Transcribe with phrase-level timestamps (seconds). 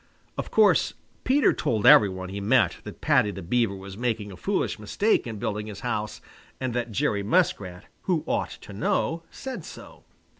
[0.35, 4.35] Of course Peter told every one he met that Paddy the Beaver was making a
[4.35, 6.21] foolish mistake in building his house,
[6.59, 10.03] and that Jerry Muskrat, who ought to know, said so.